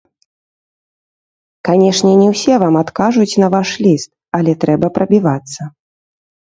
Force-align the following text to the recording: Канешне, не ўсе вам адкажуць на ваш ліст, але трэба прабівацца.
Канешне, 1.69 2.11
не 2.21 2.31
ўсе 2.33 2.53
вам 2.65 2.75
адкажуць 2.83 3.31
на 3.45 3.53
ваш 3.59 3.69
ліст, 3.89 4.09
але 4.41 4.51
трэба 4.67 4.87
прабівацца. 4.99 5.61